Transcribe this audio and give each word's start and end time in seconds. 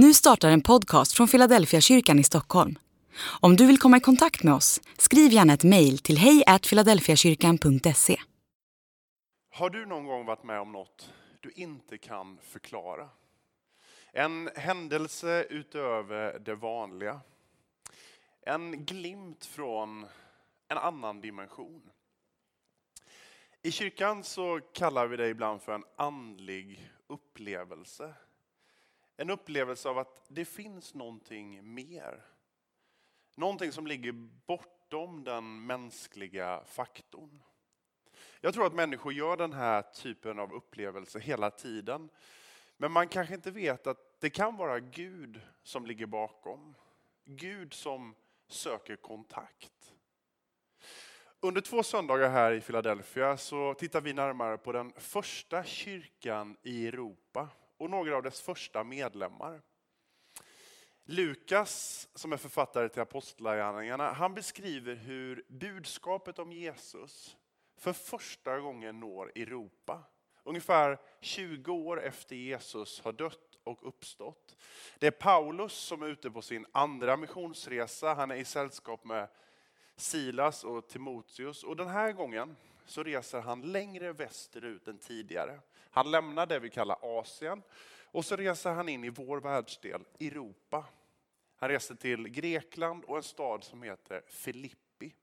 Nu 0.00 0.14
startar 0.14 0.50
en 0.50 0.62
podcast 0.62 1.12
från 1.12 1.28
Philadelphia 1.28 1.80
kyrkan 1.80 2.18
i 2.18 2.24
Stockholm. 2.24 2.78
Om 3.40 3.56
du 3.56 3.66
vill 3.66 3.78
komma 3.78 3.96
i 3.96 4.00
kontakt 4.00 4.42
med 4.42 4.54
oss, 4.54 4.80
skriv 4.98 5.32
gärna 5.32 5.52
ett 5.52 5.64
mejl 5.64 5.98
till 5.98 6.18
hejfiladelfiakyrkan.se. 6.18 8.20
Har 9.50 9.70
du 9.70 9.86
någon 9.86 10.06
gång 10.06 10.26
varit 10.26 10.44
med 10.44 10.60
om 10.60 10.72
något 10.72 11.12
du 11.40 11.50
inte 11.50 11.98
kan 11.98 12.38
förklara? 12.42 13.08
En 14.12 14.50
händelse 14.54 15.46
utöver 15.50 16.38
det 16.38 16.54
vanliga. 16.54 17.20
En 18.46 18.84
glimt 18.84 19.44
från 19.44 20.06
en 20.68 20.78
annan 20.78 21.20
dimension. 21.20 21.90
I 23.62 23.70
kyrkan 23.70 24.24
så 24.24 24.60
kallar 24.74 25.06
vi 25.06 25.16
det 25.16 25.28
ibland 25.28 25.62
för 25.62 25.72
en 25.72 25.84
andlig 25.96 26.90
upplevelse. 27.06 28.14
En 29.20 29.30
upplevelse 29.30 29.88
av 29.88 29.98
att 29.98 30.24
det 30.28 30.44
finns 30.44 30.94
någonting 30.94 31.74
mer. 31.74 32.24
Någonting 33.36 33.72
som 33.72 33.86
ligger 33.86 34.12
bortom 34.46 35.24
den 35.24 35.66
mänskliga 35.66 36.64
faktorn. 36.66 37.42
Jag 38.40 38.54
tror 38.54 38.66
att 38.66 38.74
människor 38.74 39.12
gör 39.12 39.36
den 39.36 39.52
här 39.52 39.82
typen 39.82 40.38
av 40.38 40.52
upplevelse 40.52 41.18
hela 41.18 41.50
tiden. 41.50 42.08
Men 42.76 42.92
man 42.92 43.08
kanske 43.08 43.34
inte 43.34 43.50
vet 43.50 43.86
att 43.86 44.20
det 44.20 44.30
kan 44.30 44.56
vara 44.56 44.80
Gud 44.80 45.40
som 45.62 45.86
ligger 45.86 46.06
bakom. 46.06 46.74
Gud 47.24 47.74
som 47.74 48.14
söker 48.48 48.96
kontakt. 48.96 49.94
Under 51.40 51.60
två 51.60 51.82
söndagar 51.82 52.30
här 52.30 52.52
i 52.52 52.60
Philadelphia 52.60 53.36
så 53.36 53.74
tittar 53.74 54.00
vi 54.00 54.12
närmare 54.12 54.58
på 54.58 54.72
den 54.72 54.92
första 54.96 55.64
kyrkan 55.64 56.56
i 56.62 56.86
Europa 56.86 57.48
och 57.78 57.90
några 57.90 58.16
av 58.16 58.22
dess 58.22 58.40
första 58.40 58.84
medlemmar. 58.84 59.62
Lukas, 61.04 62.08
som 62.14 62.32
är 62.32 62.36
författare 62.36 62.88
till 62.88 63.02
Apostlagärningarna, 63.02 64.12
han 64.12 64.34
beskriver 64.34 64.94
hur 64.94 65.44
budskapet 65.48 66.38
om 66.38 66.52
Jesus 66.52 67.36
för 67.76 67.92
första 67.92 68.60
gången 68.60 69.00
når 69.00 69.32
Europa. 69.34 70.02
Ungefär 70.44 70.98
20 71.20 71.72
år 71.72 72.02
efter 72.02 72.36
Jesus 72.36 73.00
har 73.00 73.12
dött 73.12 73.58
och 73.64 73.88
uppstått. 73.88 74.56
Det 74.98 75.06
är 75.06 75.10
Paulus 75.10 75.72
som 75.72 76.02
är 76.02 76.06
ute 76.06 76.30
på 76.30 76.42
sin 76.42 76.66
andra 76.72 77.16
missionsresa. 77.16 78.14
Han 78.14 78.30
är 78.30 78.36
i 78.36 78.44
sällskap 78.44 79.04
med 79.04 79.28
Silas 79.96 80.64
och 80.64 80.88
Timoteus. 80.88 81.64
Och 81.64 81.76
den 81.76 81.88
här 81.88 82.12
gången 82.12 82.56
så 82.86 83.02
reser 83.02 83.40
han 83.40 83.62
längre 83.72 84.12
västerut 84.12 84.88
än 84.88 84.98
tidigare. 84.98 85.60
Han 85.98 86.10
lämnar 86.10 86.46
det 86.46 86.58
vi 86.58 86.70
kallar 86.70 87.20
Asien 87.20 87.62
och 88.04 88.24
så 88.24 88.36
reser 88.36 88.72
han 88.72 88.88
in 88.88 89.04
i 89.04 89.10
vår 89.10 89.40
världsdel, 89.40 90.04
Europa. 90.20 90.84
Han 91.56 91.68
reser 91.68 91.94
till 91.94 92.28
Grekland 92.28 93.04
och 93.04 93.16
en 93.16 93.22
stad 93.22 93.64
som 93.64 93.82
heter 93.82 94.22
Filippi. 94.26 95.14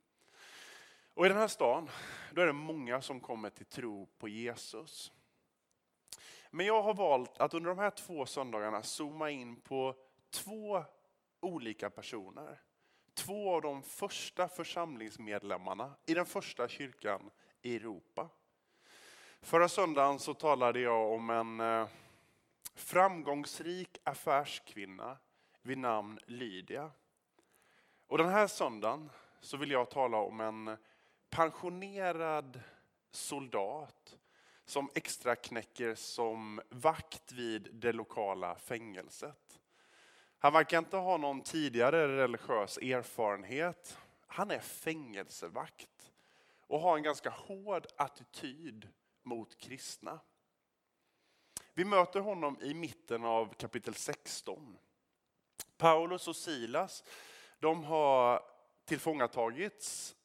Och 1.14 1.26
i 1.26 1.30
den 1.30 1.38
här 1.38 1.48
staden 1.48 1.90
då 2.32 2.42
är 2.42 2.45
det 2.45 2.54
många 2.54 3.02
som 3.02 3.20
kommer 3.20 3.50
till 3.50 3.66
tro 3.66 4.06
på 4.17 4.28
Jesus. 4.28 5.12
Men 6.52 6.66
jag 6.66 6.82
har 6.82 6.94
valt 6.94 7.38
att 7.38 7.54
under 7.54 7.70
de 7.70 7.80
här 7.80 7.92
två 7.92 8.26
söndagarna 8.26 8.84
zooma 8.84 9.30
in 9.30 9.62
på 9.62 9.95
två 10.30 10.84
olika 11.39 11.89
personer. 11.89 12.62
Två 13.14 13.56
av 13.56 13.62
de 13.62 13.84
första 13.84 14.48
församlingsmedlemmarna 14.48 15.95
i 16.06 16.14
den 16.14 16.26
första 16.26 16.67
kyrkan 16.67 17.32
i 17.62 17.76
Europa. 17.76 18.30
Förra 19.46 19.70
söndagen 19.70 20.20
så 20.20 20.34
talade 20.34 20.80
jag 20.80 21.12
om 21.12 21.30
en 21.30 21.60
eh, 21.60 21.88
framgångsrik 22.76 23.98
affärskvinna 24.04 25.18
vid 25.62 25.78
namn 25.78 26.20
Lydia. 26.26 26.92
Och 28.08 28.18
den 28.18 28.30
här 28.30 28.48
söndagen 28.48 29.10
så 29.42 29.58
vill 29.58 29.72
jag 29.72 29.90
tala 29.90 30.18
om 30.18 30.42
en 30.42 30.78
pensionerad 31.30 32.60
soldat 33.11 34.17
som 34.66 34.89
extraknäcker 34.95 35.95
som 35.95 36.61
vakt 36.70 37.32
vid 37.32 37.70
det 37.73 37.94
lokala 37.94 38.55
fängelset. 38.55 39.60
Han 40.38 40.54
verkar 40.54 40.78
inte 40.78 40.98
ha 40.98 41.17
någon 41.17 41.42
tidigare 41.42 42.17
religiös 42.17 42.78
erfarenhet. 42.78 43.98
Han 44.28 44.52
är 44.52 44.60
fängelsevakt 44.60 46.11
och 46.67 46.80
har 46.80 46.98
en 46.98 47.04
ganska 47.04 47.30
hård 47.30 47.88
attityd 47.98 48.88
mot 49.25 49.58
kristna. 49.58 50.19
Vi 51.73 51.86
möter 51.86 52.19
honom 52.19 52.58
i 52.61 52.73
mitten 52.73 53.23
av 53.23 53.53
kapitel 53.53 53.93
16. 53.93 54.77
Paulus 55.77 56.27
och 56.27 56.36
Silas 56.36 57.03
de 57.59 57.83
har 57.83 58.41
tillfångatagits 58.86 60.15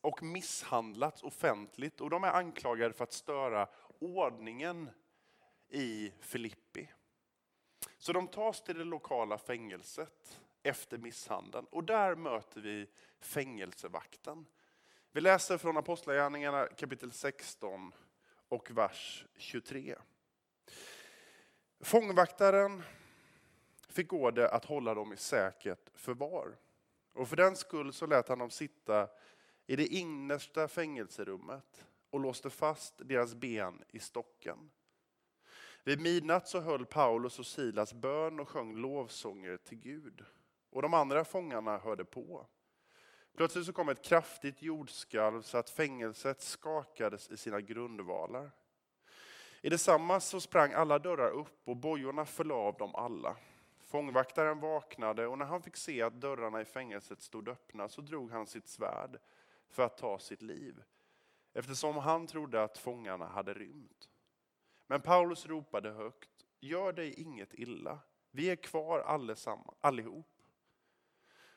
och 0.00 0.22
misshandlats 0.22 1.22
offentligt 1.22 2.00
och 2.00 2.10
de 2.10 2.24
är 2.24 2.32
anklagade 2.32 2.94
för 2.94 3.04
att 3.04 3.12
störa 3.12 3.68
ordningen 3.98 4.90
i 5.68 6.12
Filippi. 6.20 6.88
Så 7.98 8.12
de 8.12 8.28
tas 8.28 8.64
till 8.64 8.78
det 8.78 8.84
lokala 8.84 9.38
fängelset 9.38 10.40
efter 10.62 10.98
misshandeln 10.98 11.66
och 11.70 11.84
där 11.84 12.14
möter 12.14 12.60
vi 12.60 12.86
fängelsevakten. 13.20 14.46
Vi 15.16 15.22
läser 15.22 15.58
från 15.58 15.76
Apostlagärningarna 15.76 16.66
kapitel 16.66 17.12
16 17.12 17.92
och 18.48 18.70
vers 18.70 19.26
23. 19.36 19.96
Fångvaktaren 21.80 22.82
fick 23.88 24.12
order 24.12 24.54
att 24.54 24.64
hålla 24.64 24.94
dem 24.94 25.12
i 25.12 25.16
säkert 25.16 25.90
förvar. 25.94 26.56
Och 27.12 27.28
för 27.28 27.36
den 27.36 27.56
skull 27.56 27.92
så 27.92 28.06
lät 28.06 28.28
han 28.28 28.38
dem 28.38 28.50
sitta 28.50 29.08
i 29.66 29.76
det 29.76 29.86
innersta 29.86 30.68
fängelserummet 30.68 31.86
och 32.10 32.20
låste 32.20 32.50
fast 32.50 32.94
deras 32.98 33.34
ben 33.34 33.84
i 33.88 33.98
stocken. 33.98 34.70
Vid 35.84 36.00
midnatt 36.00 36.48
så 36.48 36.60
höll 36.60 36.86
Paulus 36.86 37.38
och 37.38 37.46
Silas 37.46 37.94
bön 37.94 38.40
och 38.40 38.48
sjöng 38.48 38.76
lovsånger 38.76 39.56
till 39.56 39.78
Gud. 39.78 40.24
Och 40.70 40.82
de 40.82 40.94
andra 40.94 41.24
fångarna 41.24 41.78
hörde 41.78 42.04
på. 42.04 42.46
Plötsligt 43.36 43.66
så 43.66 43.72
kom 43.72 43.88
ett 43.88 44.02
kraftigt 44.02 44.62
jordskalv 44.62 45.42
så 45.42 45.58
att 45.58 45.70
fängelset 45.70 46.40
skakades 46.42 47.30
i 47.30 47.36
sina 47.36 47.60
grundvalar. 47.60 48.50
I 49.60 49.68
detsamma 49.68 50.20
så 50.20 50.40
sprang 50.40 50.72
alla 50.72 50.98
dörrar 50.98 51.30
upp 51.30 51.68
och 51.68 51.76
bojorna 51.76 52.24
föll 52.24 52.52
av 52.52 52.76
dem 52.76 52.94
alla. 52.94 53.36
Fångvaktaren 53.84 54.60
vaknade 54.60 55.26
och 55.26 55.38
när 55.38 55.46
han 55.46 55.62
fick 55.62 55.76
se 55.76 56.02
att 56.02 56.20
dörrarna 56.20 56.60
i 56.60 56.64
fängelset 56.64 57.22
stod 57.22 57.48
öppna 57.48 57.88
så 57.88 58.00
drog 58.00 58.30
han 58.30 58.46
sitt 58.46 58.68
svärd 58.68 59.18
för 59.70 59.82
att 59.82 59.98
ta 59.98 60.18
sitt 60.18 60.42
liv 60.42 60.82
eftersom 61.52 61.96
han 61.96 62.26
trodde 62.26 62.62
att 62.62 62.78
fångarna 62.78 63.26
hade 63.26 63.54
rymt. 63.54 64.08
Men 64.86 65.00
Paulus 65.00 65.46
ropade 65.46 65.90
högt, 65.90 66.46
gör 66.60 66.92
dig 66.92 67.20
inget 67.20 67.54
illa, 67.54 67.98
vi 68.30 68.50
är 68.50 68.56
kvar 68.56 69.00
allihop. 69.80 70.35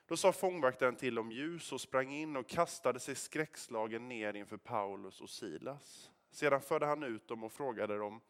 Då 0.09 0.17
sa 0.17 0.31
fångvaktaren 0.31 0.95
till 0.95 1.19
om 1.19 1.31
ljus 1.31 1.71
och 1.71 1.81
sprang 1.81 2.11
in 2.13 2.37
och 2.37 2.47
kastade 2.47 2.99
sig 2.99 3.15
skräckslagen 3.15 4.09
ner 4.09 4.33
inför 4.33 4.57
Paulus 4.57 5.21
och 5.21 5.29
Silas. 5.29 6.11
Sedan 6.31 6.61
förde 6.61 6.85
han 6.85 7.03
ut 7.03 7.27
dem 7.27 7.43
och 7.43 7.51
frågade 7.51 7.97
dem, 7.97 8.21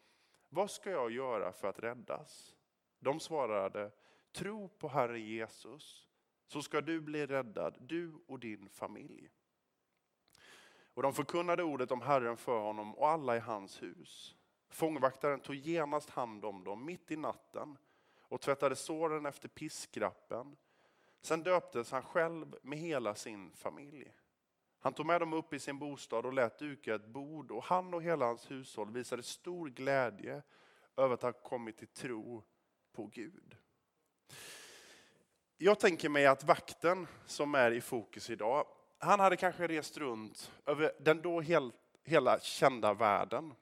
vad 0.48 0.70
ska 0.70 0.90
jag 0.90 1.10
göra 1.10 1.52
för 1.52 1.68
att 1.68 1.78
räddas? 1.78 2.56
De 2.98 3.20
svarade, 3.20 3.90
tro 4.32 4.68
på 4.68 4.88
Herre 4.88 5.20
Jesus, 5.20 6.06
så 6.46 6.62
ska 6.62 6.80
du 6.80 7.00
bli 7.00 7.26
räddad, 7.26 7.76
du 7.80 8.12
och 8.26 8.38
din 8.38 8.68
familj. 8.68 9.30
Och 10.94 11.02
de 11.02 11.12
förkunnade 11.12 11.62
ordet 11.62 11.90
om 11.90 12.00
Herren 12.00 12.36
för 12.36 12.60
honom 12.60 12.94
och 12.94 13.08
alla 13.08 13.36
i 13.36 13.40
hans 13.40 13.82
hus. 13.82 14.36
Fångvaktaren 14.68 15.40
tog 15.40 15.56
genast 15.56 16.10
hand 16.10 16.44
om 16.44 16.64
dem 16.64 16.84
mitt 16.84 17.10
i 17.10 17.16
natten 17.16 17.78
och 18.18 18.40
tvättade 18.40 18.76
såren 18.76 19.26
efter 19.26 19.48
piskrappen 19.48 20.56
Sen 21.20 21.42
döptes 21.42 21.90
han 21.90 22.02
själv 22.02 22.56
med 22.62 22.78
hela 22.78 23.14
sin 23.14 23.52
familj. 23.52 24.12
Han 24.80 24.92
tog 24.92 25.06
med 25.06 25.20
dem 25.20 25.32
upp 25.32 25.52
i 25.52 25.58
sin 25.58 25.78
bostad 25.78 26.26
och 26.26 26.32
lät 26.32 26.58
duka 26.58 26.94
ett 26.94 27.06
bord 27.06 27.50
och 27.50 27.64
han 27.64 27.94
och 27.94 28.02
hela 28.02 28.26
hans 28.26 28.50
hushåll 28.50 28.90
visade 28.90 29.22
stor 29.22 29.68
glädje 29.68 30.42
över 30.96 31.14
att 31.14 31.22
ha 31.22 31.32
kommit 31.32 31.78
till 31.78 31.88
tro 31.88 32.44
på 32.92 33.06
Gud. 33.06 33.56
Jag 35.56 35.80
tänker 35.80 36.08
mig 36.08 36.26
att 36.26 36.44
vakten 36.44 37.06
som 37.26 37.54
är 37.54 37.70
i 37.70 37.80
fokus 37.80 38.30
idag, 38.30 38.66
han 38.98 39.20
hade 39.20 39.36
kanske 39.36 39.66
rest 39.66 39.98
runt 39.98 40.52
över 40.66 40.92
den 41.00 41.22
då 41.22 41.40
helt, 41.40 41.74
hela 42.04 42.40
kända 42.40 42.94
världen 42.94 43.54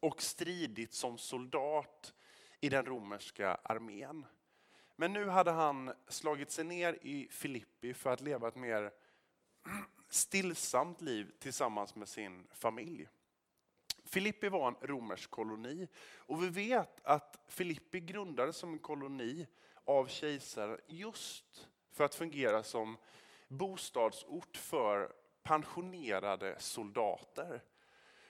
och 0.00 0.22
stridit 0.22 0.94
som 0.94 1.18
soldat 1.18 2.14
i 2.60 2.68
den 2.68 2.86
romerska 2.86 3.58
armén. 3.62 4.26
Men 4.96 5.12
nu 5.12 5.28
hade 5.28 5.50
han 5.50 5.92
slagit 6.08 6.50
sig 6.50 6.64
ner 6.64 6.98
i 7.02 7.28
Filippi 7.30 7.94
för 7.94 8.12
att 8.12 8.20
leva 8.20 8.48
ett 8.48 8.56
mer 8.56 8.90
stillsamt 10.08 11.00
liv 11.00 11.32
tillsammans 11.38 11.94
med 11.94 12.08
sin 12.08 12.46
familj. 12.52 13.08
Filippi 14.04 14.48
var 14.48 14.68
en 14.68 14.88
romersk 14.88 15.30
koloni 15.30 15.88
och 16.16 16.42
vi 16.42 16.48
vet 16.48 17.00
att 17.04 17.44
Filippi 17.48 18.00
grundades 18.00 18.56
som 18.56 18.72
en 18.72 18.78
koloni 18.78 19.46
av 19.84 20.06
kejsaren 20.06 20.80
just 20.86 21.68
för 21.92 22.04
att 22.04 22.14
fungera 22.14 22.62
som 22.62 22.96
bostadsort 23.48 24.56
för 24.56 25.12
pensionerade 25.42 26.56
soldater. 26.58 27.62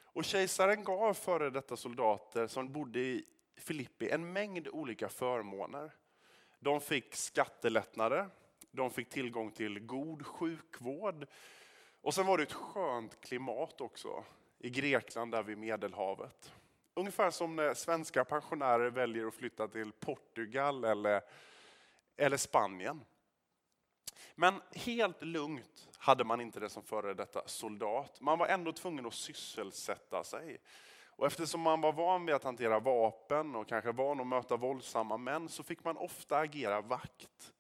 Och 0.02 0.25
kejsaren 0.25 0.84
gav 0.84 1.14
före 1.14 1.50
detta 1.50 1.76
soldater 1.76 2.46
som 2.46 2.72
bodde 2.72 3.00
i 3.00 3.25
Filippi 3.56 4.11
en 4.11 4.32
mängd 4.32 4.69
olika 4.69 5.08
förmåner. 5.08 5.93
De 6.64 6.81
fick 6.81 7.14
skattelättnader, 7.14 8.28
de 8.70 8.90
fick 8.90 9.08
tillgång 9.08 9.50
till 9.50 9.81
god 9.81 10.26
sjukvård 10.26 11.26
och 12.00 12.14
sen 12.14 12.26
var 12.26 12.38
det 12.38 12.43
ett 12.43 12.52
skönt 12.52 13.20
klimat 13.20 13.81
också 13.81 14.25
i 14.58 14.70
Grekland 14.70 15.32
där 15.32 15.43
vid 15.43 15.58
Medelhavet. 15.58 16.52
Ungefär 16.94 17.31
som 17.31 17.56
när 17.56 17.75
svenska 17.75 18.25
pensionärer 18.25 18.90
väljer 18.90 19.26
att 19.26 19.34
flytta 19.34 19.69
till 19.69 19.93
Portugal 19.93 20.84
eller, 20.84 21.20
eller 22.16 22.37
Spanien. 22.37 23.05
Men 24.34 24.61
helt 24.75 25.22
lugnt 25.22 25.88
hade 25.99 26.25
man 26.25 26.40
inte 26.40 26.61
det 26.61 26.69
som 26.69 26.82
före 26.82 27.14
detta 27.14 27.43
soldat. 27.46 28.20
Man 28.20 28.38
var 28.38 28.46
ändå 28.46 28.72
tvungen 28.72 29.06
att 29.06 29.14
sysselsätta 29.14 30.25
sig. 30.25 30.61
Och 31.16 31.26
eftersom 31.26 31.61
man 31.61 31.81
var 31.81 31.93
van 31.93 32.26
vid 32.26 32.34
att 32.34 32.44
hantera 32.44 32.81
vapen 32.81 33.56
och 33.56 33.69
kanske 33.69 33.93
van 33.93 34.20
att 34.20 34.26
möta 34.26 34.56
våldsamma 34.56 35.16
män 35.16 35.49
så 35.49 35.62
fick 35.62 35.84
man 35.84 35.96
ofta 35.96 36.38
agera 36.38 36.81
vakt. 36.81 37.52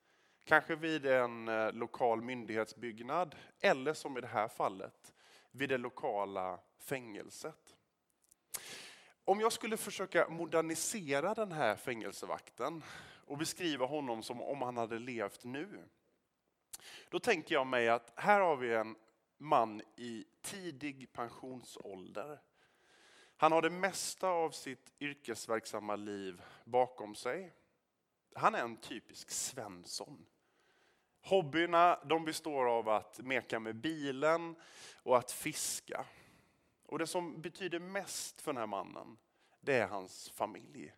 Kanske 0.44 0.76
vid 0.76 1.06
en 1.06 1.48
eh, 1.48 1.72
lokal 1.72 2.22
myndighetsbyggnad 2.22 3.34
eller 3.60 3.94
som 3.94 4.18
i 4.18 4.20
det 4.20 4.26
här 4.26 4.48
fallet 4.48 5.14
vid 5.50 5.68
det 5.68 5.78
lokala 5.78 6.58
fängelset. 6.78 7.76
Om 9.24 9.40
jag 9.40 9.52
skulle 9.52 9.76
försöka 9.76 10.28
modernisera 10.28 11.34
den 11.34 11.52
här 11.52 11.76
fängelsevakten 11.76 12.82
och 13.26 13.38
beskriva 13.38 13.86
honom 13.86 14.22
som 14.22 14.42
om 14.42 14.62
han 14.62 14.76
hade 14.76 14.98
levt 14.98 15.44
nu. 15.44 15.84
Då 17.08 17.18
tänker 17.18 17.54
jag 17.54 17.66
mig 17.66 17.88
att 17.88 18.12
här 18.16 18.40
har 18.40 18.56
vi 18.56 18.74
en 18.74 18.96
man 19.38 19.82
i 19.96 20.24
tidig 20.42 21.12
pensionsålder. 21.12 22.38
Han 23.36 23.52
har 23.52 23.62
det 23.62 23.70
mesta 23.70 24.28
av 24.28 24.50
sitt 24.50 24.92
yrkesverksamma 25.00 25.96
liv 25.96 26.42
bakom 26.64 27.14
sig. 27.14 27.52
Han 28.34 28.54
är 28.54 28.62
en 28.62 28.76
typisk 28.76 29.30
Svensson. 29.30 30.26
Hobbyerna 31.22 31.98
de 32.04 32.24
består 32.24 32.66
av 32.66 32.88
att 32.88 33.18
meka 33.18 33.60
med 33.60 33.76
bilen 33.76 34.56
och 35.02 35.18
att 35.18 35.32
fiska. 35.32 36.04
Och 36.86 36.98
det 36.98 37.06
som 37.06 37.40
betyder 37.40 37.78
mest 37.78 38.40
för 38.40 38.52
den 38.52 38.60
här 38.60 38.66
mannen, 38.66 39.16
det 39.60 39.74
är 39.74 39.86
hans 39.86 40.30
familj. 40.30 40.92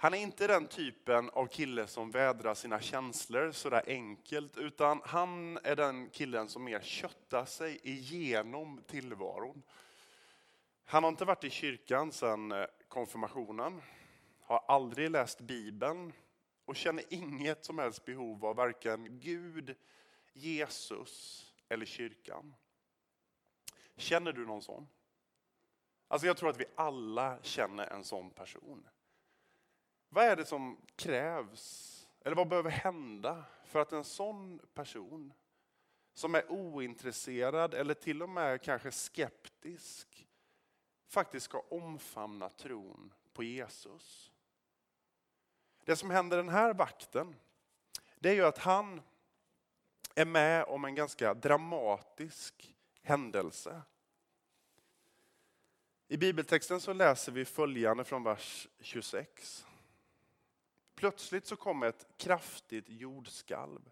Han 0.00 0.14
är 0.14 0.18
inte 0.18 0.46
den 0.46 0.66
typen 0.66 1.30
av 1.30 1.46
kille 1.46 1.86
som 1.86 2.10
vädrar 2.10 2.54
sina 2.54 2.80
känslor 2.80 3.52
sådär 3.52 3.82
enkelt, 3.86 4.56
utan 4.56 5.00
han 5.04 5.58
är 5.62 5.76
den 5.76 6.10
killen 6.10 6.48
som 6.48 6.64
mer 6.64 6.80
köttar 6.80 7.44
sig 7.44 7.80
igenom 7.82 8.82
tillvaron. 8.86 9.62
Han 10.90 11.04
har 11.04 11.10
inte 11.10 11.24
varit 11.24 11.44
i 11.44 11.50
kyrkan 11.50 12.12
sedan 12.12 12.52
eh, 12.52 12.66
konfirmationen, 12.88 13.82
har 14.40 14.64
aldrig 14.68 15.10
läst 15.10 15.40
Bibeln 15.40 16.12
och 16.64 16.76
känner 16.76 17.04
inget 17.10 17.64
som 17.64 17.78
helst 17.78 18.04
behov 18.04 18.46
av 18.46 18.56
varken 18.56 19.20
Gud, 19.20 19.76
Jesus 20.32 21.44
eller 21.68 21.86
kyrkan. 21.86 22.54
Känner 23.96 24.32
du 24.32 24.46
någon 24.46 24.62
sån? 24.62 24.88
Alltså 26.08 26.26
jag 26.26 26.36
tror 26.36 26.50
att 26.50 26.60
vi 26.60 26.66
alla 26.74 27.38
känner 27.42 27.86
en 27.86 28.04
sån 28.04 28.30
person. 28.30 28.88
Vad 30.08 30.24
är 30.24 30.36
det 30.36 30.44
som 30.44 30.80
krävs, 30.96 32.08
eller 32.24 32.36
vad 32.36 32.48
behöver 32.48 32.70
hända 32.70 33.44
för 33.64 33.80
att 33.80 33.92
en 33.92 34.04
sån 34.04 34.60
person 34.74 35.32
som 36.14 36.34
är 36.34 36.52
ointresserad 36.52 37.74
eller 37.74 37.94
till 37.94 38.22
och 38.22 38.28
med 38.28 38.62
kanske 38.62 38.90
skeptisk 38.90 40.27
faktiskt 41.08 41.44
ska 41.44 41.62
omfamna 41.68 42.48
tron 42.48 43.14
på 43.32 43.42
Jesus? 43.42 44.32
Det 45.84 45.96
som 45.96 46.10
händer 46.10 46.36
den 46.36 46.48
här 46.48 46.74
vakten, 46.74 47.34
det 48.18 48.28
är 48.28 48.34
ju 48.34 48.44
att 48.44 48.58
han 48.58 49.00
är 50.14 50.24
med 50.24 50.64
om 50.64 50.84
en 50.84 50.94
ganska 50.94 51.34
dramatisk 51.34 52.74
händelse. 53.02 53.82
I 56.08 56.16
bibeltexten 56.16 56.80
så 56.80 56.92
läser 56.92 57.32
vi 57.32 57.44
följande 57.44 58.04
från 58.04 58.22
vers 58.22 58.68
26. 58.80 59.66
Plötsligt 60.94 61.46
så 61.46 61.56
kom 61.56 61.82
ett 61.82 62.06
kraftigt 62.16 62.88
jordskalv 62.88 63.90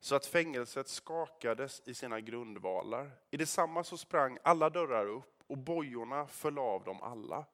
så 0.00 0.14
att 0.14 0.26
fängelset 0.26 0.88
skakades 0.88 1.82
i 1.84 1.94
sina 1.94 2.20
grundvalar. 2.20 3.10
I 3.30 3.36
detsamma 3.36 3.84
så 3.84 3.98
sprang 3.98 4.38
alla 4.42 4.70
dörrar 4.70 5.06
upp 5.06 5.33
och 5.46 5.58
bojorna 5.58 6.26
föll 6.26 6.58
av 6.58 6.84
dem 6.84 7.02
alla. 7.02 7.44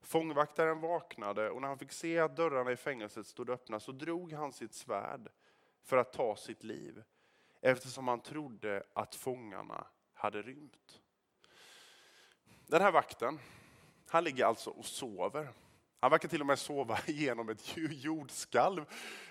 Fångvaktaren 0.00 0.80
vaknade 0.80 1.50
och 1.50 1.60
när 1.60 1.68
han 1.68 1.78
fick 1.78 1.92
se 1.92 2.18
att 2.18 2.36
dörrarna 2.36 2.72
i 2.72 2.76
fängelset 2.76 3.26
stod 3.26 3.50
öppna 3.50 3.80
så 3.80 3.92
drog 3.92 4.32
han 4.32 4.52
sitt 4.52 4.74
svärd 4.74 5.28
för 5.82 5.96
att 5.96 6.12
ta 6.12 6.36
sitt 6.36 6.64
liv 6.64 7.02
eftersom 7.60 8.08
han 8.08 8.20
trodde 8.20 8.82
att 8.92 9.14
fångarna 9.14 9.86
hade 10.14 10.42
rymt. 10.42 11.00
Den 12.66 12.82
här 12.82 12.92
vakten, 12.92 13.38
han 14.06 14.24
ligger 14.24 14.44
alltså 14.44 14.70
och 14.70 14.84
sover. 14.84 15.48
Han 16.00 16.10
verkar 16.10 16.28
till 16.28 16.40
och 16.40 16.46
med 16.46 16.58
sova 16.58 16.98
genom 17.06 17.48
ett 17.48 17.76
jordskalv. 17.76 18.84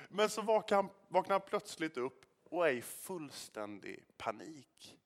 Men 0.09 0.29
så 0.29 0.41
vaknar 0.41 0.75
han, 0.75 0.89
vaknar 1.07 1.39
han 1.39 1.47
plötsligt 1.49 1.97
upp 1.97 2.25
och 2.49 2.67
är 2.67 2.73
i 2.73 2.81
fullständig 2.81 4.03
panik. 4.17 4.97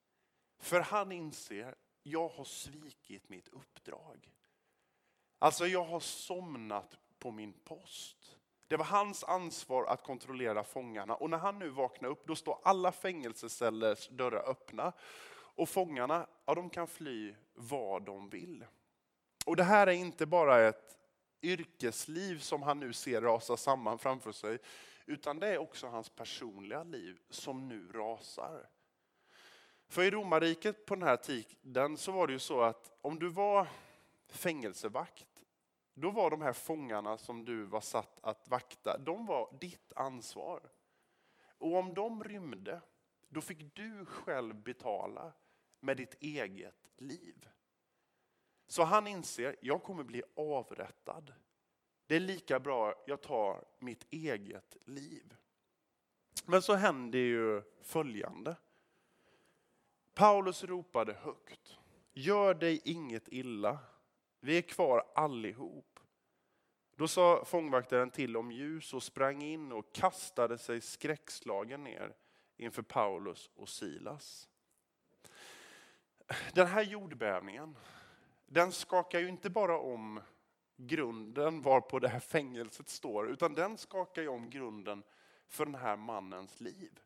För 0.58 0.80
han 0.80 1.12
inser, 1.12 1.74
jag 2.02 2.28
har 2.28 2.44
svikit 2.44 3.28
mitt 3.28 3.48
uppdrag. 3.48 4.32
Alltså 5.38 5.66
jag 5.66 5.84
har 5.84 6.00
somnat 6.00 6.98
på 7.18 7.30
min 7.30 7.52
post. 7.52 8.38
Det 8.68 8.76
var 8.76 8.84
hans 8.84 9.24
ansvar 9.24 9.84
att 9.84 10.02
kontrollera 10.02 10.64
fångarna 10.64 11.14
och 11.14 11.30
när 11.30 11.38
han 11.38 11.58
nu 11.58 11.68
vaknar 11.68 12.08
upp 12.08 12.26
då 12.26 12.34
står 12.34 12.58
alla 12.62 12.92
fängelsecellers 12.92 14.08
dörrar 14.08 14.50
öppna. 14.50 14.92
Och 15.54 15.68
fångarna, 15.68 16.26
ja, 16.44 16.54
de 16.54 16.70
kan 16.70 16.86
fly 16.86 17.34
var 17.54 18.00
de 18.00 18.28
vill. 18.28 18.64
Och 19.46 19.56
det 19.56 19.64
här 19.64 19.86
är 19.86 19.92
inte 19.92 20.26
bara 20.26 20.68
ett 20.68 20.96
yrkesliv 21.42 22.38
som 22.38 22.62
han 22.62 22.80
nu 22.80 22.92
ser 22.92 23.20
rasa 23.20 23.56
samman 23.56 23.98
framför 23.98 24.32
sig, 24.32 24.58
utan 25.06 25.38
det 25.38 25.48
är 25.48 25.58
också 25.58 25.86
hans 25.86 26.08
personliga 26.08 26.82
liv 26.82 27.18
som 27.30 27.68
nu 27.68 27.88
rasar. 27.92 28.68
För 29.92 30.02
i 30.02 30.10
romarriket 30.10 30.86
på 30.86 30.94
den 30.94 31.08
här 31.08 31.16
tiden 31.16 31.96
så 31.96 32.12
var 32.12 32.26
det 32.26 32.32
ju 32.32 32.38
så 32.38 32.60
att 32.60 32.98
om 33.00 33.18
du 33.18 33.28
var 33.28 33.68
fängelsevakt, 34.28 35.44
då 35.94 36.10
var 36.10 36.30
de 36.30 36.42
här 36.42 36.52
fångarna 36.52 37.18
som 37.18 37.44
du 37.44 37.64
var 37.64 37.80
satt 37.80 38.18
att 38.22 38.48
vakta, 38.48 38.98
de 38.98 39.26
var 39.26 39.56
ditt 39.60 39.92
ansvar. 39.96 40.60
Och 41.58 41.76
om 41.76 41.94
de 41.94 42.24
rymde, 42.24 42.80
då 43.28 43.40
fick 43.40 43.74
du 43.74 44.04
själv 44.04 44.54
betala 44.54 45.32
med 45.80 45.96
ditt 45.96 46.14
eget 46.20 46.88
liv. 46.96 47.48
Så 48.66 48.82
han 48.82 49.06
inser, 49.06 49.56
jag 49.60 49.82
kommer 49.82 50.04
bli 50.04 50.22
avrättad. 50.36 51.32
Det 52.06 52.16
är 52.16 52.20
lika 52.20 52.60
bra 52.60 52.94
jag 53.06 53.20
tar 53.20 53.64
mitt 53.78 54.06
eget 54.10 54.76
liv. 54.84 55.36
Men 56.46 56.62
så 56.62 56.74
händer 56.74 57.18
ju 57.18 57.62
följande. 57.82 58.56
Paulus 60.14 60.64
ropade 60.64 61.12
högt. 61.12 61.78
Gör 62.12 62.54
dig 62.54 62.80
inget 62.84 63.28
illa. 63.28 63.78
Vi 64.40 64.58
är 64.58 64.62
kvar 64.62 65.04
allihop. 65.14 66.00
Då 66.96 67.08
sa 67.08 67.44
fångvaktaren 67.44 68.10
till 68.10 68.36
om 68.36 68.52
ljus 68.52 68.94
och 68.94 69.02
sprang 69.02 69.42
in 69.42 69.72
och 69.72 69.92
kastade 69.92 70.58
sig 70.58 70.80
skräckslagen 70.80 71.84
ner 71.84 72.14
inför 72.56 72.82
Paulus 72.82 73.50
och 73.54 73.68
Silas. 73.68 74.48
Den 76.52 76.66
här 76.66 76.82
jordbävningen, 76.82 77.76
den 78.46 78.72
skakar 78.72 79.18
ju 79.18 79.28
inte 79.28 79.50
bara 79.50 79.78
om 79.78 80.20
grunden 80.76 81.62
varpå 81.62 81.98
det 81.98 82.08
här 82.08 82.20
fängelset 82.20 82.88
står, 82.88 83.30
utan 83.30 83.54
den 83.54 83.78
skakar 83.78 84.22
ju 84.22 84.28
om 84.28 84.50
grunden 84.50 85.02
för 85.48 85.64
den 85.64 85.74
här 85.74 85.96
mannens 85.96 86.60
liv. 86.60 87.00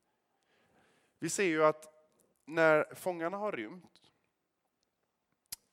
Vi 1.18 1.30
ser 1.30 1.44
ju 1.44 1.64
att 1.64 1.95
när 2.46 2.94
fångarna 2.94 3.36
har 3.36 3.52
rymt, 3.52 4.12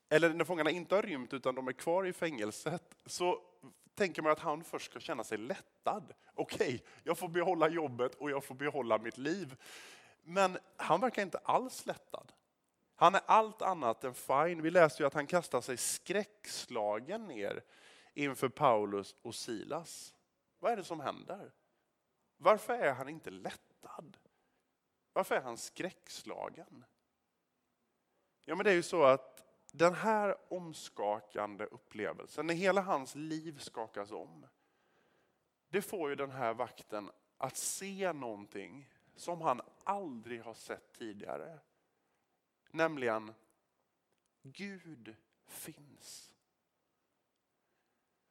eller 0.10 0.34
när 0.34 0.46
fångarna 0.46 0.70
inte 0.70 0.96
har 0.96 1.02
rymt 1.02 1.34
utan 1.34 1.56
de 1.56 1.68
är 1.68 1.74
kvar 1.74 2.06
i 2.06 2.14
fängelset, 2.14 2.96
så 3.06 3.42
tänker 3.96 4.22
man 4.22 4.32
att 4.32 4.40
han 4.40 4.64
först 4.64 4.92
ska 4.92 5.00
känna 5.00 5.24
sig 5.24 5.38
lättad. 5.38 6.14
Okej, 6.34 6.68
okay, 6.68 6.80
jag 7.04 7.18
får 7.18 7.28
behålla 7.28 7.70
jobbet 7.70 8.16
och 8.16 8.32
jag 8.32 8.44
får 8.44 8.56
behålla 8.56 8.98
mitt 8.98 9.18
liv. 9.18 9.56
Men 10.24 10.58
han 10.78 11.02
verkar 11.02 11.22
inte 11.22 11.38
alls 11.38 11.86
lättad. 11.86 12.32
Han 12.96 13.16
är 13.16 13.22
allt 13.26 13.62
annat 13.62 14.04
än 14.04 14.14
fine. 14.14 14.62
Vi 14.62 14.72
läser 14.72 15.04
ju 15.04 15.08
att 15.08 15.14
han 15.14 15.28
kastar 15.28 15.62
sig 15.62 15.78
skräckslagen 15.78 17.28
ner 17.28 17.64
inför 18.14 18.50
Paulus 18.50 19.16
och 19.22 19.36
Silas. 19.36 20.14
Vad 20.60 20.72
är 20.72 20.78
det 20.78 20.84
som 20.84 21.00
händer? 21.00 21.52
Varför 22.38 22.74
är 22.74 22.94
han 22.94 23.10
inte 23.10 23.30
lättad? 23.30 24.18
Varför 25.14 25.36
är 25.36 25.42
han 25.42 25.58
skräckslagen? 25.58 26.86
Ja, 28.46 28.56
men 28.56 28.64
det 28.64 28.72
är 28.72 28.76
ju 28.76 28.84
så 28.84 29.04
att 29.04 29.44
den 29.72 29.94
här 29.94 30.54
omskakande 30.54 31.66
upplevelsen, 31.66 32.48
när 32.48 32.54
hela 32.54 32.82
hans 32.82 33.16
liv 33.16 33.60
skakas 33.60 34.12
om, 34.12 34.48
det 35.70 35.82
får 35.82 36.10
ju 36.10 36.16
den 36.16 36.32
här 36.32 36.54
vakten 36.54 37.12
att 37.38 37.58
se 37.58 38.14
någonting 38.14 38.90
som 39.16 39.42
han 39.42 39.62
aldrig 39.84 40.44
har 40.44 40.54
sett 40.54 40.94
tidigare. 40.94 41.60
Nämligen, 42.72 43.34
Gud 44.42 45.16
finns. 45.46 46.34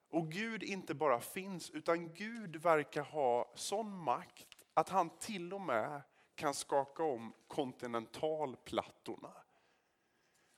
Och 0.08 0.32
Gud 0.32 0.62
inte 0.62 0.94
bara 0.94 1.20
finns, 1.20 1.70
utan 1.70 2.14
Gud 2.14 2.56
verkar 2.56 3.02
ha 3.02 3.52
sån 3.54 3.96
makt 3.96 4.64
att 4.74 4.88
han 4.88 5.10
till 5.10 5.54
och 5.54 5.60
med 5.60 6.02
kan 6.34 6.54
skaka 6.54 7.02
om 7.02 7.32
kontinentalplattorna. 7.48 9.32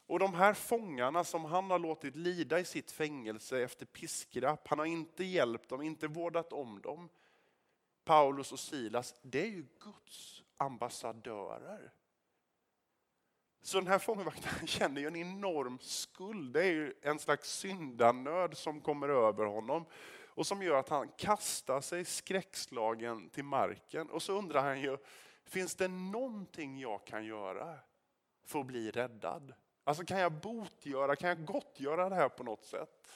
Och 0.07 0.19
de 0.19 0.35
här 0.35 0.55
fångarna 0.55 1.25
som 1.25 1.45
han 1.45 1.71
har 1.71 1.79
låtit 1.79 2.17
lida 2.17 2.61
i 2.61 2.65
sitt 2.65 2.91
fängelse 2.91 3.63
efter 3.63 3.87
piskrapp, 3.87 4.69
han 4.69 4.79
har 4.79 4.87
inte 4.87 5.25
hjälpt 5.25 5.69
dem, 5.69 5.83
inte 5.83 6.09
vårdat 6.09 6.53
om 6.53 6.81
dem. 6.81 7.09
Paulus 8.05 8.53
och 8.53 8.61
Silas, 8.61 9.15
det 9.23 9.43
är 9.43 9.47
ju 9.51 9.67
Guds 9.81 10.43
ambassadörer. 10.57 11.93
Så 13.63 13.79
den 13.79 13.87
här 13.87 13.99
fångvakten 13.99 14.67
känner 14.67 15.01
ju 15.01 15.07
en 15.07 15.17
enorm 15.17 15.79
skuld. 15.81 16.53
Det 16.53 16.65
är 16.65 16.73
ju 16.73 16.95
en 17.03 17.19
slags 17.19 17.51
syndanöd 17.51 18.57
som 18.57 18.81
kommer 18.81 19.09
över 19.09 19.45
honom 19.45 19.85
och 20.27 20.47
som 20.47 20.63
gör 20.63 20.77
att 20.77 20.89
han 20.89 21.09
kastar 21.09 21.81
sig 21.81 22.05
skräckslagen 22.05 23.29
till 23.29 23.45
marken. 23.45 24.11
Och 24.11 24.23
så 24.23 24.33
undrar 24.33 24.63
han 24.63 24.81
ju, 24.81 24.97
finns 25.45 25.75
det 25.75 25.89
någonting 25.89 26.79
jag 26.79 27.05
kan 27.05 27.25
göra 27.25 27.79
för 28.45 28.61
att 28.61 28.67
bli 28.67 28.91
räddad? 28.91 29.55
Alltså 29.85 30.05
kan 30.05 30.19
jag 30.19 30.33
botgöra, 30.33 31.17
kan 31.17 31.29
jag 31.29 31.45
gottgöra 31.45 32.09
det 32.09 32.15
här 32.15 32.29
på 32.29 32.45
något 32.45 32.65
sätt? 32.65 33.09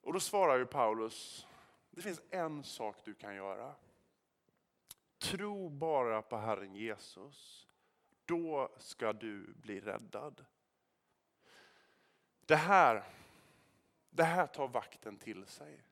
Och 0.00 0.12
då 0.12 0.20
svarar 0.20 0.58
ju 0.58 0.66
Paulus, 0.66 1.46
det 1.90 2.02
finns 2.02 2.20
en 2.30 2.64
sak 2.64 2.96
du 3.04 3.14
kan 3.14 3.34
göra. 3.34 3.74
Tro 5.18 5.68
bara 5.68 6.22
på 6.22 6.36
Herren 6.36 6.74
Jesus. 6.74 7.68
Då 8.24 8.68
ska 8.78 9.12
du 9.12 9.54
bli 9.54 9.80
räddad. 9.80 10.44
Det 12.46 12.56
här, 12.56 13.04
det 14.10 14.24
här 14.24 14.46
tar 14.46 14.68
vakten 14.68 15.16
till 15.18 15.46
sig. 15.46 15.82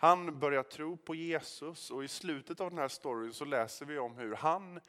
Han 0.00 0.38
börjar 0.38 0.62
tro 0.62 0.96
på 0.96 1.14
Jesus 1.14 1.90
och 1.90 2.04
i 2.04 2.08
slutet 2.08 2.60
av 2.60 2.70
den 2.70 2.78
här 2.78 2.88
storyn 2.88 3.32
så 3.32 3.44
läser 3.44 3.86
vi 3.86 3.98
om 3.98 4.16
hur 4.16 4.34
han 4.34 4.80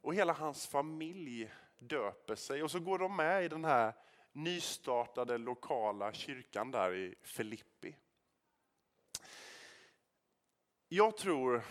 och 0.00 0.14
hela 0.14 0.32
hans 0.32 0.66
familj 0.66 1.52
döper 1.78 2.34
sig 2.34 2.62
och 2.62 2.70
så 2.70 2.80
går 2.80 2.98
de 2.98 3.16
med 3.16 3.44
i 3.44 3.48
den 3.48 3.64
här 3.64 3.92
nystartade 4.32 5.38
lokala 5.38 6.12
kyrkan 6.12 6.70
där 6.70 6.94
i 6.94 7.14
Filippi. 7.22 7.96
Jag 10.88 11.16
tror 11.16 11.62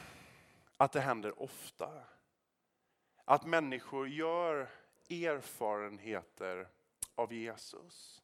att 0.77 0.91
det 0.91 1.01
händer 1.01 1.41
ofta 1.41 2.03
att 3.25 3.45
människor 3.45 4.07
gör 4.07 4.69
erfarenheter 5.09 6.67
av 7.15 7.33
Jesus. 7.33 8.23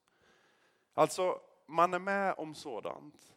Alltså, 0.93 1.41
man 1.65 1.93
är 1.93 1.99
med 1.99 2.33
om 2.37 2.55
sådant 2.55 3.36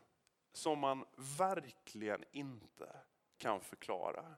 som 0.52 0.78
man 0.78 1.04
verkligen 1.38 2.24
inte 2.32 2.96
kan 3.38 3.60
förklara. 3.60 4.34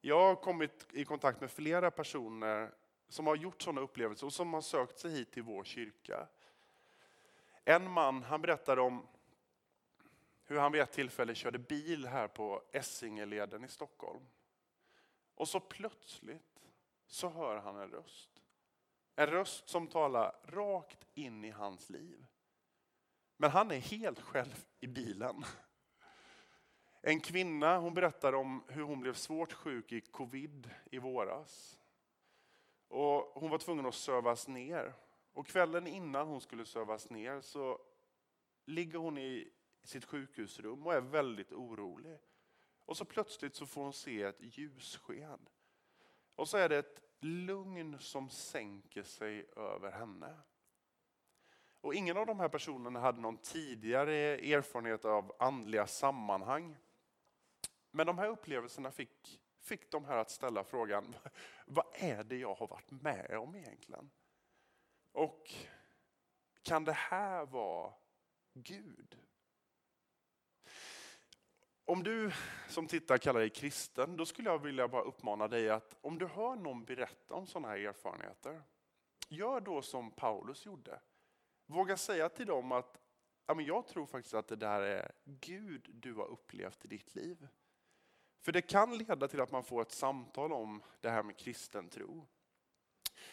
Jag 0.00 0.20
har 0.20 0.36
kommit 0.36 0.86
i 0.92 1.04
kontakt 1.04 1.40
med 1.40 1.50
flera 1.50 1.90
personer 1.90 2.74
som 3.08 3.26
har 3.26 3.36
gjort 3.36 3.62
sådana 3.62 3.80
upplevelser 3.80 4.26
och 4.26 4.32
som 4.32 4.54
har 4.54 4.60
sökt 4.60 4.98
sig 4.98 5.10
hit 5.10 5.32
till 5.32 5.42
vår 5.42 5.64
kyrka. 5.64 6.28
En 7.64 7.90
man 7.90 8.22
han 8.22 8.42
berättade 8.42 8.80
om 8.80 9.06
hur 10.44 10.58
han 10.58 10.72
vid 10.72 10.80
ett 10.80 10.92
tillfälle 10.92 11.34
körde 11.34 11.58
bil 11.58 12.06
här 12.06 12.28
på 12.28 12.62
Essingeleden 12.72 13.64
i 13.64 13.68
Stockholm. 13.68 14.26
Och 15.34 15.48
så 15.48 15.60
plötsligt 15.60 16.62
så 17.06 17.28
hör 17.28 17.56
han 17.56 17.76
en 17.76 17.90
röst. 17.90 18.42
En 19.16 19.26
röst 19.26 19.68
som 19.68 19.86
talar 19.86 20.36
rakt 20.44 21.06
in 21.14 21.44
i 21.44 21.50
hans 21.50 21.90
liv. 21.90 22.26
Men 23.42 23.50
han 23.50 23.70
är 23.70 23.78
helt 23.78 24.20
själv 24.20 24.64
i 24.80 24.86
bilen. 24.86 25.44
En 27.00 27.20
kvinna 27.20 27.78
hon 27.78 27.94
berättar 27.94 28.32
om 28.32 28.64
hur 28.68 28.82
hon 28.82 29.00
blev 29.00 29.14
svårt 29.14 29.52
sjuk 29.52 29.92
i 29.92 30.00
covid 30.00 30.70
i 30.90 30.98
våras. 30.98 31.78
Och 32.88 33.32
hon 33.34 33.50
var 33.50 33.58
tvungen 33.58 33.86
att 33.86 33.94
sövas 33.94 34.48
ner. 34.48 34.94
Och 35.32 35.46
kvällen 35.46 35.86
innan 35.86 36.26
hon 36.26 36.40
skulle 36.40 36.64
sövas 36.64 37.10
ner 37.10 37.40
så 37.40 37.78
ligger 38.64 38.98
hon 38.98 39.18
i 39.18 39.52
sitt 39.84 40.04
sjukhusrum 40.04 40.86
och 40.86 40.94
är 40.94 41.00
väldigt 41.00 41.52
orolig. 41.52 42.18
Och 42.84 42.96
så 42.96 43.04
plötsligt 43.04 43.54
så 43.54 43.66
får 43.66 43.82
hon 43.82 43.92
se 43.92 44.22
ett 44.22 44.40
ljussken. 44.40 45.48
Och 46.34 46.48
så 46.48 46.56
är 46.56 46.68
det 46.68 46.78
ett 46.78 47.02
lugn 47.20 47.98
som 47.98 48.30
sänker 48.30 49.02
sig 49.02 49.46
över 49.56 49.90
henne. 49.90 50.36
Och 51.82 51.94
ingen 51.94 52.16
av 52.16 52.26
de 52.26 52.40
här 52.40 52.48
personerna 52.48 53.00
hade 53.00 53.20
någon 53.20 53.36
tidigare 53.36 54.14
erfarenhet 54.36 55.04
av 55.04 55.32
andliga 55.38 55.86
sammanhang. 55.86 56.76
Men 57.90 58.06
de 58.06 58.18
här 58.18 58.28
upplevelserna 58.28 58.90
fick, 58.90 59.40
fick 59.60 59.90
de 59.90 60.04
här 60.04 60.16
att 60.16 60.30
ställa 60.30 60.64
frågan, 60.64 61.14
vad 61.66 61.86
är 61.92 62.24
det 62.24 62.36
jag 62.36 62.54
har 62.54 62.66
varit 62.66 62.90
med 62.90 63.38
om 63.38 63.56
egentligen? 63.56 64.10
Och 65.12 65.54
kan 66.62 66.84
det 66.84 66.92
här 66.92 67.46
vara 67.46 67.92
Gud? 68.54 69.18
Om 71.84 72.02
du 72.02 72.32
som 72.68 72.86
tittar 72.86 73.18
kallar 73.18 73.40
dig 73.40 73.50
kristen, 73.50 74.16
då 74.16 74.26
skulle 74.26 74.50
jag 74.50 74.58
vilja 74.58 74.88
bara 74.88 75.02
uppmana 75.02 75.48
dig 75.48 75.70
att 75.70 75.96
om 76.00 76.18
du 76.18 76.26
hör 76.26 76.56
någon 76.56 76.84
berätta 76.84 77.34
om 77.34 77.46
sådana 77.46 77.68
här 77.68 77.78
erfarenheter, 77.78 78.62
gör 79.28 79.60
då 79.60 79.82
som 79.82 80.10
Paulus 80.10 80.66
gjorde. 80.66 81.00
Våga 81.66 81.96
säga 81.96 82.28
till 82.28 82.46
dem 82.46 82.72
att 82.72 83.00
ja, 83.46 83.54
men 83.54 83.64
jag 83.64 83.86
tror 83.86 84.06
faktiskt 84.06 84.34
att 84.34 84.48
det 84.48 84.56
där 84.56 84.80
är 84.80 85.12
Gud 85.24 85.90
du 85.92 86.14
har 86.14 86.26
upplevt 86.26 86.84
i 86.84 86.88
ditt 86.88 87.14
liv. 87.14 87.48
För 88.40 88.52
det 88.52 88.62
kan 88.62 88.98
leda 88.98 89.28
till 89.28 89.40
att 89.40 89.50
man 89.50 89.64
får 89.64 89.82
ett 89.82 89.92
samtal 89.92 90.52
om 90.52 90.82
det 91.00 91.10
här 91.10 91.22
med 91.22 91.36
kristen 91.36 91.88
tro. 91.88 92.26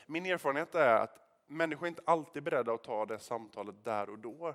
Min 0.05 0.25
erfarenhet 0.25 0.75
är 0.75 0.95
att 0.95 1.43
människor 1.48 1.88
inte 1.88 2.01
alltid 2.05 2.38
är 2.38 2.51
beredda 2.51 2.74
att 2.74 2.83
ta 2.83 3.05
det 3.05 3.19
samtalet 3.19 3.83
där 3.83 4.09
och 4.09 4.19
då. 4.19 4.53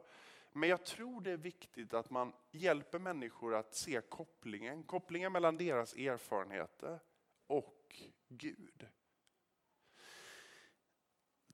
Men 0.53 0.69
jag 0.69 0.85
tror 0.85 1.21
det 1.21 1.31
är 1.31 1.37
viktigt 1.37 1.95
att 1.95 2.11
man 2.11 2.33
hjälper 2.51 2.99
människor 2.99 3.55
att 3.55 3.75
se 3.75 4.01
kopplingen, 4.01 4.83
kopplingen 4.83 5.33
mellan 5.33 5.57
deras 5.57 5.95
erfarenheter 5.95 7.01
och 7.47 8.03
Gud. 8.29 8.87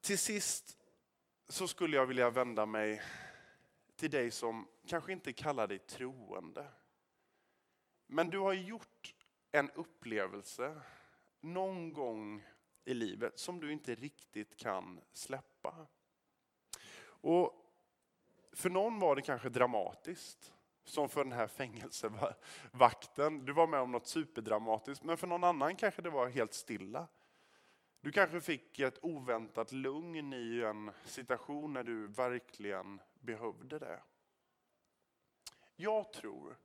Till 0.00 0.19
sist 0.19 0.80
så 1.50 1.69
skulle 1.69 1.97
jag 1.97 2.07
vilja 2.07 2.30
vända 2.30 2.66
mig 2.66 3.02
till 3.97 4.11
dig 4.11 4.30
som 4.30 4.69
kanske 4.87 5.12
inte 5.12 5.33
kallar 5.33 5.66
dig 5.66 5.78
troende. 5.78 6.66
Men 8.07 8.30
du 8.30 8.38
har 8.38 8.52
gjort 8.52 9.14
en 9.52 9.71
upplevelse 9.71 10.80
någon 11.40 11.92
gång 11.92 12.47
i 12.85 12.95
livet 12.95 13.38
som 13.38 13.61
du 13.61 13.73
inte 13.73 13.95
riktigt 13.95 14.57
kan 14.57 15.00
släppa. 15.12 15.87
Och 17.02 17.73
för 18.52 18.71
någon 18.71 18.99
var 18.99 19.16
det 19.16 19.23
kanske 19.23 19.49
dramatiskt, 19.49 20.52
som 20.85 21.09
för 21.09 21.25
den 21.25 21.33
här 21.33 21.47
fängelsevakten. 21.47 23.45
Du 23.45 23.52
var 23.52 23.66
med 23.66 23.80
om 23.80 23.92
något 23.92 24.07
superdramatiskt, 24.07 25.04
men 25.04 25.16
för 25.16 25.26
någon 25.26 25.45
annan 25.45 25.76
kanske 25.76 26.02
det 26.02 26.11
var 26.11 26.28
helt 26.28 26.54
stilla. 26.54 27.09
Du 28.00 28.12
kanske 28.12 28.40
fick 28.40 28.78
ett 28.78 28.99
oväntat 29.04 29.73
lugn 29.73 30.33
i 30.33 30.61
en 30.61 30.90
situation 31.04 31.73
när 31.73 31.85
du 31.85 32.07
verkligen 32.07 33.00
behövde 33.21 33.78
det. 33.78 34.02
Jag 35.76 36.12
tror 36.12 36.57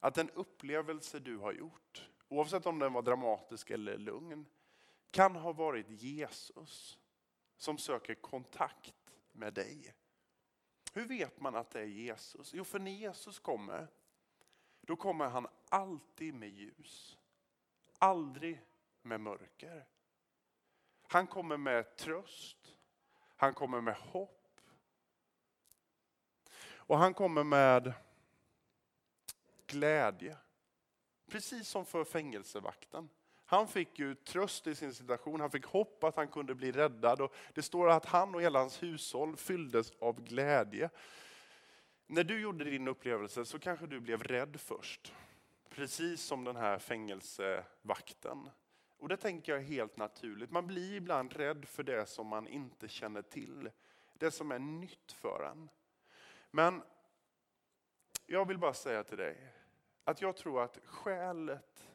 att 0.00 0.14
den 0.14 0.30
upplevelse 0.30 1.18
du 1.18 1.36
har 1.36 1.52
gjort, 1.52 2.10
oavsett 2.28 2.66
om 2.66 2.78
den 2.78 2.92
var 2.92 3.02
dramatisk 3.02 3.70
eller 3.70 3.98
lugn, 3.98 4.46
kan 5.10 5.36
ha 5.36 5.52
varit 5.52 5.90
Jesus 5.90 6.98
som 7.56 7.78
söker 7.78 8.14
kontakt 8.14 9.16
med 9.32 9.54
dig. 9.54 9.94
Hur 10.92 11.04
vet 11.04 11.40
man 11.40 11.56
att 11.56 11.70
det 11.70 11.80
är 11.80 11.84
Jesus? 11.84 12.54
Jo, 12.54 12.64
för 12.64 12.78
när 12.78 12.90
Jesus 12.90 13.38
kommer, 13.38 13.88
då 14.80 14.96
kommer 14.96 15.28
han 15.28 15.46
alltid 15.68 16.34
med 16.34 16.48
ljus. 16.48 17.18
Aldrig 17.98 18.60
med 19.02 19.20
mörker. 19.20 19.86
Han 21.08 21.26
kommer 21.26 21.56
med 21.56 21.96
tröst. 21.96 22.76
Han 23.36 23.54
kommer 23.54 23.80
med 23.80 23.94
hopp. 23.94 24.60
Och 26.70 26.98
han 26.98 27.14
kommer 27.14 27.44
med 27.44 27.92
glädje. 29.66 30.36
Precis 31.30 31.68
som 31.68 31.84
för 31.84 32.04
fängelsevakten. 32.04 33.08
Han 33.44 33.68
fick 33.68 33.98
ju 33.98 34.14
tröst 34.14 34.66
i 34.66 34.74
sin 34.74 34.94
situation, 34.94 35.40
han 35.40 35.50
fick 35.50 35.64
hopp 35.64 36.04
att 36.04 36.16
han 36.16 36.28
kunde 36.28 36.54
bli 36.54 36.72
räddad. 36.72 37.20
Och 37.20 37.34
det 37.54 37.62
står 37.62 37.90
att 37.90 38.06
han 38.06 38.34
och 38.34 38.42
hela 38.42 38.58
hans 38.58 38.82
hushåll 38.82 39.36
fylldes 39.36 39.92
av 40.00 40.22
glädje. 40.24 40.90
När 42.06 42.24
du 42.24 42.40
gjorde 42.40 42.64
din 42.64 42.88
upplevelse 42.88 43.44
så 43.44 43.58
kanske 43.58 43.86
du 43.86 44.00
blev 44.00 44.22
rädd 44.22 44.60
först. 44.60 45.12
Precis 45.68 46.22
som 46.22 46.44
den 46.44 46.56
här 46.56 46.78
fängelsevakten. 46.78 48.50
Och 48.98 49.08
det 49.08 49.16
tänker 49.16 49.52
jag 49.52 49.60
är 49.60 49.66
helt 49.66 49.96
naturligt. 49.96 50.50
Man 50.50 50.66
blir 50.66 50.94
ibland 50.94 51.32
rädd 51.32 51.68
för 51.68 51.82
det 51.82 52.06
som 52.06 52.26
man 52.26 52.48
inte 52.48 52.88
känner 52.88 53.22
till. 53.22 53.70
Det 54.14 54.30
som 54.30 54.52
är 54.52 54.58
nytt 54.58 55.12
för 55.12 55.44
en. 55.44 55.68
Men 56.50 56.82
jag 58.26 58.48
vill 58.48 58.58
bara 58.58 58.74
säga 58.74 59.04
till 59.04 59.18
dig 59.18 59.52
att 60.04 60.20
jag 60.20 60.36
tror 60.36 60.62
att 60.62 60.78
skälet 60.84 61.88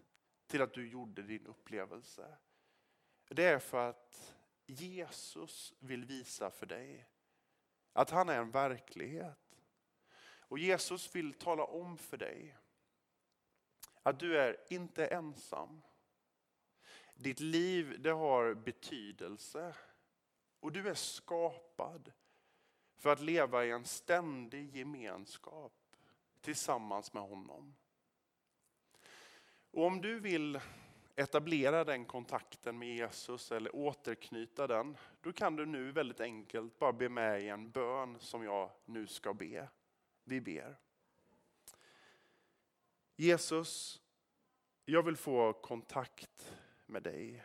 till 0.47 0.61
att 0.61 0.73
du 0.73 0.87
gjorde 0.87 1.21
din 1.21 1.47
upplevelse, 1.47 2.37
det 3.27 3.43
är 3.43 3.59
för 3.59 3.89
att 3.89 4.35
Jesus 4.65 5.73
vill 5.79 6.05
visa 6.05 6.51
för 6.51 6.65
dig 6.65 7.07
att 7.93 8.09
han 8.09 8.29
är 8.29 8.37
en 8.39 8.51
verklighet. 8.51 9.59
Och 10.21 10.59
Jesus 10.59 11.15
vill 11.15 11.33
tala 11.33 11.63
om 11.63 11.97
för 11.97 12.17
dig 12.17 12.57
att 14.03 14.19
du 14.19 14.39
är 14.39 14.57
inte 14.69 15.05
ensam. 15.05 15.81
Ditt 17.13 17.39
liv 17.39 17.95
det 17.99 18.11
har 18.11 18.53
betydelse 18.53 19.75
och 20.59 20.71
du 20.71 20.89
är 20.89 20.93
skapad 20.93 22.11
för 22.95 23.09
att 23.09 23.21
leva 23.21 23.65
i 23.65 23.71
en 23.71 23.85
ständig 23.85 24.75
gemenskap 24.75 25.73
tillsammans 26.41 27.13
med 27.13 27.23
honom. 27.23 27.75
Och 29.71 29.85
om 29.85 30.01
du 30.01 30.19
vill 30.19 30.59
etablera 31.15 31.83
den 31.83 32.05
kontakten 32.05 32.79
med 32.79 32.95
Jesus 32.95 33.51
eller 33.51 33.75
återknyta 33.75 34.67
den, 34.67 34.97
då 35.21 35.33
kan 35.33 35.55
du 35.55 35.65
nu 35.65 35.91
väldigt 35.91 36.19
enkelt 36.19 36.79
bara 36.79 36.93
be 36.93 37.09
med 37.09 37.41
i 37.41 37.49
en 37.49 37.71
bön 37.71 38.19
som 38.19 38.43
jag 38.43 38.69
nu 38.85 39.07
ska 39.07 39.33
be. 39.33 39.67
Vi 40.23 40.41
ber. 40.41 40.77
Jesus, 43.15 44.01
jag 44.85 45.03
vill 45.03 45.17
få 45.17 45.53
kontakt 45.53 46.53
med 46.93 47.03
dig. 47.03 47.43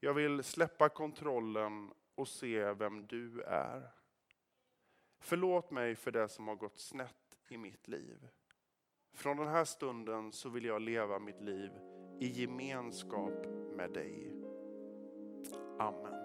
Jag 0.00 0.14
vill 0.14 0.42
släppa 0.42 0.88
kontrollen 0.88 1.90
och 2.14 2.28
se 2.28 2.72
vem 2.72 3.06
du 3.06 3.42
är. 3.42 3.90
Förlåt 5.20 5.70
mig 5.70 5.96
för 5.96 6.10
det 6.10 6.28
som 6.28 6.48
har 6.48 6.54
gått 6.54 6.78
snett 6.78 7.38
i 7.48 7.56
mitt 7.56 7.88
liv. 7.88 8.28
Från 9.12 9.36
den 9.36 9.48
här 9.48 9.64
stunden 9.64 10.32
så 10.32 10.48
vill 10.48 10.64
jag 10.64 10.82
leva 10.82 11.18
mitt 11.18 11.40
liv 11.40 11.70
i 12.20 12.26
gemenskap 12.26 13.46
med 13.76 13.90
dig. 13.90 14.32
Amen. 15.78 16.17